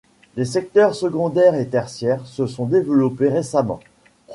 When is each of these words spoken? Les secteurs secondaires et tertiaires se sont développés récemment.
Les 0.35 0.45
secteurs 0.45 0.95
secondaires 0.95 1.53
et 1.53 1.67
tertiaires 1.67 2.25
se 2.25 2.47
sont 2.47 2.65
développés 2.65 3.29
récemment. 3.29 3.79